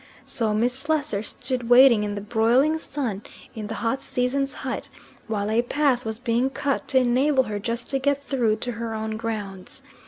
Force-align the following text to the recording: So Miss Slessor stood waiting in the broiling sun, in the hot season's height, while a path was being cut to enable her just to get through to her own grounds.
So 0.25 0.51
Miss 0.55 0.73
Slessor 0.73 1.21
stood 1.21 1.69
waiting 1.69 2.03
in 2.03 2.15
the 2.15 2.21
broiling 2.21 2.79
sun, 2.79 3.21
in 3.53 3.67
the 3.67 3.75
hot 3.85 4.01
season's 4.01 4.55
height, 4.65 4.89
while 5.27 5.51
a 5.51 5.61
path 5.61 6.05
was 6.05 6.17
being 6.17 6.49
cut 6.49 6.87
to 6.87 6.97
enable 6.97 7.43
her 7.43 7.59
just 7.59 7.87
to 7.91 7.99
get 7.99 8.23
through 8.23 8.55
to 8.55 8.71
her 8.71 8.95
own 8.95 9.15
grounds. 9.15 9.83